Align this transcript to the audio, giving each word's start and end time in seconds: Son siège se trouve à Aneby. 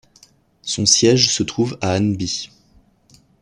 Son 0.63 0.87
siège 0.87 1.31
se 1.31 1.43
trouve 1.43 1.77
à 1.79 1.91
Aneby. 1.91 2.49